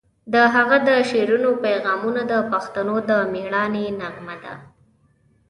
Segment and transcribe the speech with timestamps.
[0.33, 4.53] د هغه د شعرونو پیغامونه د پښتنو د میړانې نغمه ده.